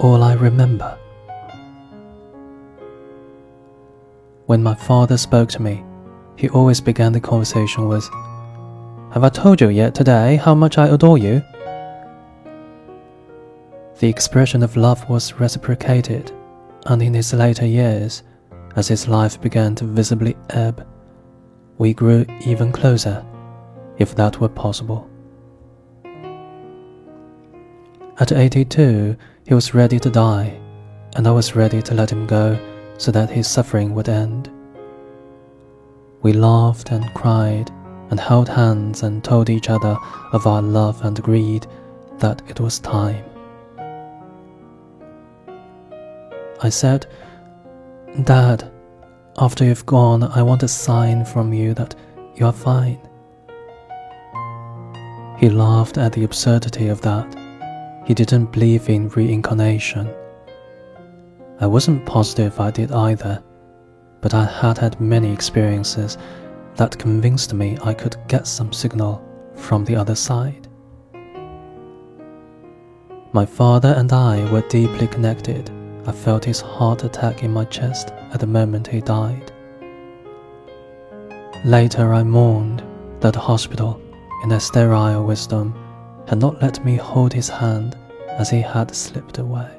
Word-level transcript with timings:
all 0.00 0.22
I 0.22 0.34
remember. 0.34 0.96
When 4.46 4.62
my 4.62 4.74
father 4.74 5.16
spoke 5.16 5.48
to 5.50 5.62
me, 5.62 5.84
he 6.36 6.48
always 6.50 6.80
began 6.80 7.12
the 7.12 7.20
conversation 7.20 7.88
with, 7.88 8.08
Have 9.12 9.24
I 9.24 9.28
told 9.30 9.60
you 9.60 9.70
yet 9.70 9.94
today 9.94 10.36
how 10.36 10.54
much 10.54 10.78
I 10.78 10.88
adore 10.88 11.18
you? 11.18 11.42
The 13.98 14.08
expression 14.08 14.62
of 14.62 14.76
love 14.76 15.08
was 15.08 15.40
reciprocated, 15.40 16.30
and 16.84 17.02
in 17.02 17.14
his 17.14 17.32
later 17.32 17.66
years, 17.66 18.22
as 18.76 18.88
his 18.88 19.08
life 19.08 19.40
began 19.40 19.74
to 19.76 19.84
visibly 19.84 20.36
ebb, 20.50 20.86
we 21.78 21.94
grew 21.94 22.26
even 22.44 22.72
closer, 22.72 23.24
if 23.98 24.14
that 24.14 24.38
were 24.38 24.50
possible. 24.50 25.08
At 28.18 28.32
82, 28.32 29.14
he 29.46 29.52
was 29.52 29.74
ready 29.74 30.00
to 30.00 30.08
die, 30.08 30.58
and 31.16 31.28
I 31.28 31.32
was 31.32 31.54
ready 31.54 31.82
to 31.82 31.94
let 31.94 32.10
him 32.10 32.26
go 32.26 32.58
so 32.96 33.12
that 33.12 33.28
his 33.28 33.46
suffering 33.46 33.94
would 33.94 34.08
end. 34.08 34.50
We 36.22 36.32
laughed 36.32 36.92
and 36.92 37.12
cried 37.12 37.70
and 38.08 38.18
held 38.18 38.48
hands 38.48 39.02
and 39.02 39.22
told 39.22 39.50
each 39.50 39.68
other 39.68 39.98
of 40.32 40.46
our 40.46 40.62
love 40.62 41.04
and 41.04 41.18
agreed 41.18 41.66
that 42.18 42.40
it 42.48 42.58
was 42.58 42.78
time. 42.78 43.22
I 46.62 46.70
said, 46.70 47.06
Dad, 48.24 48.72
after 49.36 49.62
you've 49.62 49.84
gone, 49.84 50.22
I 50.22 50.42
want 50.42 50.62
a 50.62 50.68
sign 50.68 51.26
from 51.26 51.52
you 51.52 51.74
that 51.74 51.94
you 52.34 52.46
are 52.46 52.52
fine. 52.52 52.98
He 55.38 55.50
laughed 55.50 55.98
at 55.98 56.14
the 56.14 56.24
absurdity 56.24 56.88
of 56.88 57.02
that. 57.02 57.45
He 58.06 58.14
didn't 58.14 58.52
believe 58.52 58.88
in 58.88 59.08
reincarnation. 59.08 60.08
I 61.58 61.66
wasn't 61.66 62.06
positive 62.06 62.60
I 62.60 62.70
did 62.70 62.92
either, 62.92 63.42
but 64.20 64.32
I 64.32 64.44
had 64.44 64.78
had 64.78 65.00
many 65.00 65.32
experiences 65.32 66.16
that 66.76 66.96
convinced 66.96 67.52
me 67.52 67.76
I 67.82 67.92
could 67.94 68.16
get 68.28 68.46
some 68.46 68.72
signal 68.72 69.24
from 69.56 69.84
the 69.84 69.96
other 69.96 70.14
side. 70.14 70.68
My 73.32 73.44
father 73.44 73.92
and 73.96 74.12
I 74.12 74.50
were 74.52 74.68
deeply 74.68 75.08
connected. 75.08 75.68
I 76.06 76.12
felt 76.12 76.44
his 76.44 76.60
heart 76.60 77.02
attack 77.02 77.42
in 77.42 77.52
my 77.52 77.64
chest 77.64 78.12
at 78.32 78.38
the 78.38 78.46
moment 78.46 78.86
he 78.86 79.00
died. 79.00 79.50
Later, 81.64 82.14
I 82.14 82.22
mourned 82.22 82.84
that 83.18 83.32
the 83.32 83.40
hospital, 83.40 84.00
in 84.44 84.48
their 84.48 84.60
sterile 84.60 85.24
wisdom, 85.24 85.74
had 86.26 86.38
not 86.38 86.60
let 86.60 86.84
me 86.84 86.96
hold 86.96 87.32
his 87.32 87.48
hand 87.48 87.96
as 88.28 88.50
he 88.50 88.60
had 88.60 88.94
slipped 88.94 89.38
away. 89.38 89.70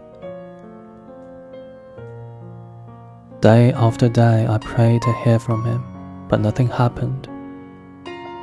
Day 3.41 3.71
after 3.73 4.09
day 4.09 4.47
I 4.47 4.57
prayed 4.57 5.03
to 5.03 5.13
hear 5.23 5.39
from 5.39 5.63
him, 5.63 5.83
but 6.27 6.39
nothing 6.39 6.67
happened. 6.67 7.27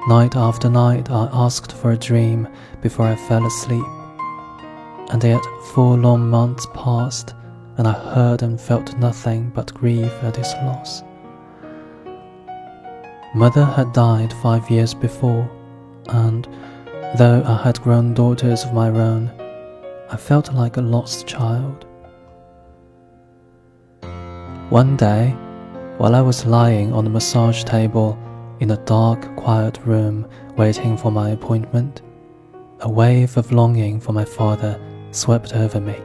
Night 0.08 0.36
after 0.36 0.68
night 0.68 1.10
I 1.10 1.28
asked 1.32 1.72
for 1.72 1.92
a 1.92 1.96
dream 1.96 2.46
before 2.80 3.06
I 3.06 3.16
fell 3.16 3.46
asleep. 3.46 3.86
And 5.10 5.22
yet 5.24 5.44
four 5.72 5.96
long 5.96 6.28
months 6.28 6.66
passed, 6.74 7.34
and 7.76 7.88
I 7.88 7.92
heard 7.92 8.42
and 8.42 8.60
felt 8.60 8.96
nothing 8.98 9.50
but 9.54 9.74
grief 9.74 10.12
at 10.22 10.36
his 10.36 10.52
loss. 10.62 11.02
Mother 13.34 13.64
had 13.64 13.92
died 13.92 14.32
five 14.34 14.70
years 14.70 14.94
before, 14.94 15.50
and 16.08 16.46
though 17.16 17.44
I 17.46 17.62
had 17.62 17.80
grown 17.80 18.12
daughters 18.12 18.64
of 18.64 18.74
my 18.74 18.88
own, 18.88 19.30
I 20.10 20.16
felt 20.16 20.52
like 20.52 20.76
a 20.76 20.80
lost 20.80 21.26
child. 21.26 21.86
One 24.70 24.96
day, 24.96 25.30
while 25.98 26.16
I 26.16 26.20
was 26.20 26.44
lying 26.44 26.92
on 26.92 27.04
the 27.04 27.10
massage 27.10 27.62
table 27.62 28.18
in 28.58 28.72
a 28.72 28.84
dark, 28.84 29.36
quiet 29.36 29.78
room 29.84 30.26
waiting 30.56 30.96
for 30.96 31.12
my 31.12 31.30
appointment, 31.30 32.02
a 32.80 32.90
wave 32.90 33.36
of 33.36 33.52
longing 33.52 34.00
for 34.00 34.12
my 34.12 34.24
father 34.24 34.80
swept 35.12 35.54
over 35.54 35.80
me. 35.80 35.96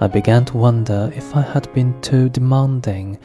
I 0.00 0.06
began 0.06 0.46
to 0.46 0.56
wonder 0.56 1.12
if 1.14 1.36
I 1.36 1.42
had 1.42 1.72
been 1.74 2.00
too 2.00 2.30
demanding 2.30 3.18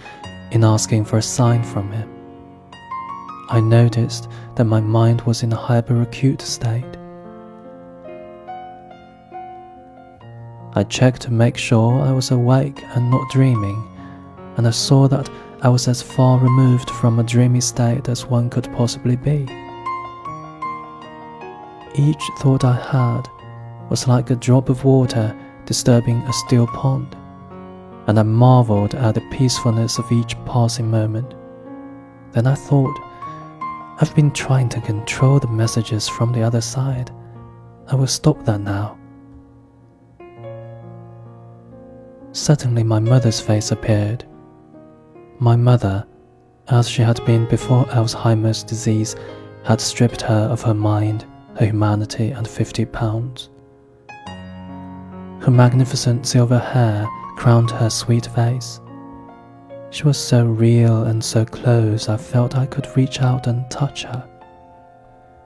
in 0.51 0.65
asking 0.65 1.05
for 1.05 1.17
a 1.17 1.21
sign 1.21 1.63
from 1.63 1.91
him. 1.93 2.20
I 3.49 3.59
noticed 3.59 4.29
that 4.55 4.65
my 4.65 4.79
mind 4.79 5.21
was 5.21 5.43
in 5.43 5.53
a 5.53 5.57
hyperacute 5.57 6.41
state. 6.41 6.85
I 10.73 10.83
checked 10.83 11.21
to 11.23 11.31
make 11.31 11.57
sure 11.57 12.01
I 12.01 12.11
was 12.11 12.31
awake 12.31 12.81
and 12.95 13.11
not 13.11 13.29
dreaming 13.29 13.91
and 14.57 14.67
I 14.67 14.71
saw 14.71 15.07
that 15.07 15.29
I 15.61 15.69
was 15.69 15.87
as 15.87 16.01
far 16.01 16.37
removed 16.39 16.89
from 16.89 17.19
a 17.19 17.23
dreamy 17.23 17.61
state 17.61 18.09
as 18.09 18.25
one 18.25 18.49
could 18.49 18.71
possibly 18.73 19.15
be. 19.15 19.47
Each 21.95 22.23
thought 22.39 22.63
I 22.63 22.75
had 22.75 23.27
was 23.89 24.07
like 24.07 24.29
a 24.29 24.35
drop 24.35 24.69
of 24.69 24.83
water 24.83 25.35
disturbing 25.65 26.17
a 26.17 26.33
still 26.33 26.67
pond, 26.67 27.15
and 28.07 28.19
I 28.19 28.23
marveled 28.23 28.95
at 28.95 29.15
the 29.15 29.21
peacefulness 29.31 29.99
of 29.99 30.11
each 30.11 30.35
passing 30.45 30.89
moment. 30.89 31.33
Then 32.31 32.47
I 32.47 32.55
thought, 32.55 32.97
I've 34.01 34.15
been 34.15 34.31
trying 34.31 34.67
to 34.69 34.81
control 34.81 35.39
the 35.39 35.47
messages 35.47 36.09
from 36.09 36.33
the 36.33 36.41
other 36.41 36.59
side. 36.59 37.11
I 37.87 37.93
will 37.93 38.07
stop 38.07 38.43
that 38.45 38.59
now. 38.59 38.97
Suddenly, 42.31 42.81
my 42.81 42.97
mother's 42.97 43.39
face 43.39 43.69
appeared. 43.69 44.25
My 45.37 45.55
mother, 45.55 46.07
as 46.69 46.89
she 46.89 47.03
had 47.03 47.23
been 47.27 47.47
before 47.47 47.85
Alzheimer's 47.89 48.63
disease, 48.63 49.15
had 49.63 49.79
stripped 49.79 50.23
her 50.23 50.49
of 50.49 50.63
her 50.63 50.73
mind, 50.73 51.27
her 51.59 51.67
humanity, 51.67 52.31
and 52.31 52.47
fifty 52.47 52.85
pounds. 52.85 53.51
Her 55.41 55.51
magnificent 55.51 56.25
silver 56.25 56.57
hair 56.57 57.07
crowned 57.37 57.69
her 57.69 57.91
sweet 57.91 58.25
face. 58.25 58.81
She 59.91 60.03
was 60.03 60.17
so 60.17 60.45
real 60.45 61.03
and 61.03 61.21
so 61.21 61.43
close, 61.43 62.07
I 62.07 62.15
felt 62.15 62.57
I 62.57 62.65
could 62.65 62.87
reach 62.95 63.21
out 63.21 63.47
and 63.47 63.69
touch 63.69 64.03
her. 64.03 64.27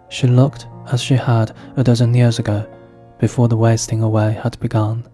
She 0.09 0.27
looked 0.27 0.67
as 0.91 1.01
she 1.01 1.15
had 1.15 1.55
a 1.77 1.83
dozen 1.83 2.13
years 2.13 2.37
ago, 2.37 2.65
before 3.17 3.47
the 3.47 3.57
wasting 3.57 4.03
away 4.03 4.33
had 4.33 4.59
begun. 4.59 5.07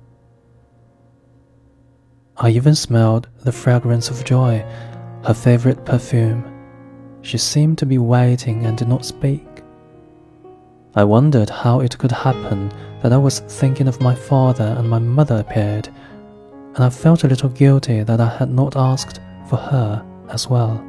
I 2.36 2.50
even 2.50 2.76
smelled 2.76 3.30
the 3.44 3.54
fragrance 3.54 4.10
of 4.10 4.26
joy, 4.26 4.66
her 5.24 5.34
favorite 5.34 5.86
perfume. 5.86 6.44
She 7.22 7.38
seemed 7.38 7.78
to 7.78 7.86
be 7.86 8.00
waiting 8.00 8.66
and 8.66 8.78
did 8.78 8.90
not 8.90 9.06
speak. 9.06 9.48
I 10.94 11.06
wondered 11.06 11.50
how 11.50 11.80
it 11.80 11.98
could 11.98 12.12
happen 12.12 12.70
that 13.02 13.14
I 13.14 13.18
was 13.18 13.40
thinking 13.40 13.88
of 13.88 14.02
my 14.02 14.14
father 14.14 14.76
and 14.78 14.90
my 14.90 15.00
mother 15.00 15.38
appeared, 15.38 15.88
and 16.76 16.84
I 16.84 16.90
felt 16.90 17.24
a 17.24 17.28
little 17.28 17.50
guilty 17.50 18.04
that 18.04 18.22
I 18.22 18.30
had 18.30 18.50
not 18.50 18.76
asked 18.76 19.20
for 19.50 19.58
her 19.58 20.06
as 20.30 20.50
well. 20.50 20.86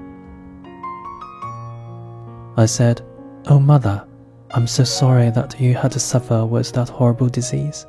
I 2.56 2.66
said, 2.66 3.02
Oh, 3.46 3.58
mother, 3.58 4.06
I'm 4.52 4.66
so 4.66 4.84
sorry 4.84 5.30
that 5.30 5.60
you 5.60 5.74
had 5.74 5.92
to 5.92 6.00
suffer 6.00 6.46
with 6.46 6.72
that 6.72 6.88
horrible 6.88 7.28
disease. 7.28 7.86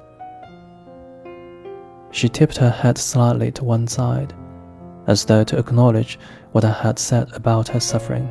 She 2.12 2.30
tipped 2.30 2.58
her 2.58 2.70
head 2.70 2.98
slightly 2.98 3.52
to 3.52 3.64
one 3.64 3.88
side, 3.88 4.34
as 5.06 5.26
though 5.26 5.44
to 5.44 5.58
acknowledge 5.60 6.18
what 6.52 6.64
I 6.64 6.72
had 6.72 6.98
said 6.98 7.32
about 7.34 7.68
her 7.68 7.80
suffering. 7.80 8.30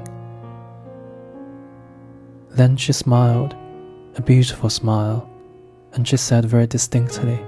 Then 2.51 2.77
she 2.77 2.93
smiled, 2.93 3.55
a 4.17 4.23
beautiful 4.23 4.71
smile, 4.71 5.29
and 5.93 6.07
she 6.07 6.17
said 6.17 6.45
very 6.47 6.67
distinctly, 6.67 7.39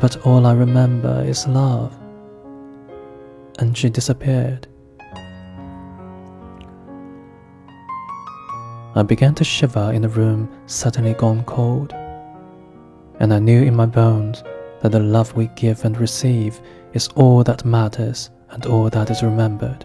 But 0.00 0.26
all 0.26 0.46
I 0.46 0.52
remember 0.52 1.24
is 1.26 1.46
love. 1.46 1.96
And 3.58 3.76
she 3.76 3.88
disappeared. 3.88 4.68
I 8.96 9.02
began 9.02 9.34
to 9.34 9.44
shiver 9.44 9.92
in 9.92 10.06
a 10.06 10.08
room 10.08 10.48
suddenly 10.64 11.12
gone 11.12 11.44
cold, 11.44 11.92
and 13.20 13.30
I 13.34 13.38
knew 13.38 13.62
in 13.62 13.76
my 13.76 13.84
bones 13.84 14.42
that 14.80 14.92
the 14.92 15.00
love 15.00 15.36
we 15.36 15.48
give 15.48 15.84
and 15.84 15.98
receive 15.98 16.62
is 16.94 17.08
all 17.08 17.44
that 17.44 17.66
matters 17.66 18.30
and 18.52 18.64
all 18.64 18.88
that 18.88 19.10
is 19.10 19.22
remembered. 19.22 19.84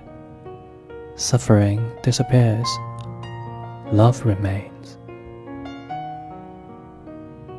Suffering 1.16 1.92
disappears, 2.04 2.68
love 3.92 4.26
remains. 4.26 4.98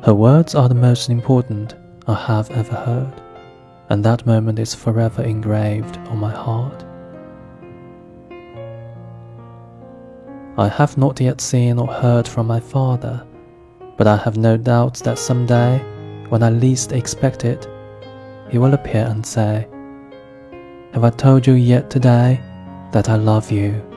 Her 0.03 0.15
words 0.15 0.55
are 0.55 0.67
the 0.67 0.75
most 0.75 1.07
important 1.11 1.75
I 2.05 2.15
have 2.15 2.51
ever 2.51 2.75
heard, 2.75 3.21
and 3.89 4.03
that 4.03 4.25
moment 4.25 4.59
is 4.59 4.75
forever 4.75 5.23
engraved 5.23 5.97
on 6.09 6.17
my 6.17 6.31
heart. 6.31 6.83
I 10.57 10.67
have 10.67 10.97
not 10.97 11.21
yet 11.21 11.39
seen 11.39 11.79
or 11.79 11.87
heard 11.87 12.27
from 12.27 12.45
my 12.45 12.59
father, 12.59 13.25
but 13.95 14.05
I 14.05 14.17
have 14.17 14.35
no 14.35 14.57
doubt 14.57 14.95
that 15.05 15.17
some 15.17 15.45
day 15.45 15.77
when 16.27 16.43
I 16.43 16.49
least 16.49 16.91
expect 16.91 17.45
it, 17.45 17.69
he 18.49 18.57
will 18.57 18.73
appear 18.73 19.05
and 19.05 19.25
say, 19.25 19.65
Have 20.91 21.05
I 21.05 21.09
told 21.09 21.47
you 21.47 21.53
yet 21.53 21.89
today 21.89 22.41
that 22.91 23.07
I 23.07 23.15
love 23.15 23.49
you? 23.49 23.92